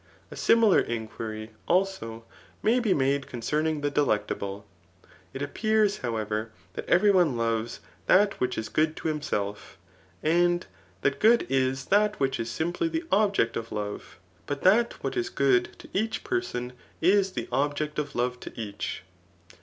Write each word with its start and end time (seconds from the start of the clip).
A 0.31 0.35
similar 0.35 0.79
inquiry, 0.79 1.51
also, 1.67 2.25
may 2.63 2.79
be 2.79 2.91
made 2.91 3.27
con 3.29 3.41
cerning 3.41 3.83
the 3.83 3.91
delectable. 3.91 4.65
It 5.31 5.43
appears, 5.43 5.99
however, 5.99 6.51
that 6.73 6.89
every 6.89 7.11
one 7.11 7.37
loves 7.37 7.81
that 8.07 8.39
which 8.41 8.57
is 8.57 8.67
good 8.67 8.95
to 8.95 9.09
himself; 9.09 9.77
and 10.23 10.65
that 11.01 11.19
good 11.19 11.45
is 11.49 11.85
that 11.93 12.19
which 12.19 12.39
is 12.39 12.49
simply 12.49 12.87
the 12.87 13.03
object 13.11 13.55
of 13.55 13.71
love, 13.71 14.17
but 14.47 14.63
that 14.63 14.93
what 15.03 15.13
Digitized 15.13 15.35
by 15.35 15.37
Google 15.37 15.61
CHAP. 15.61 15.65
II. 15.67 15.69
ETHICS. 15.69 15.69
291 15.69 15.69
is 15.69 15.69
good 15.69 15.79
to 15.79 15.89
each 15.99 16.23
person, 16.23 16.73
is 16.99 17.31
the 17.33 17.47
object 17.51 17.99
of 17.99 18.15
love 18.15 18.39
to 18.39 18.59
each. 18.59 19.03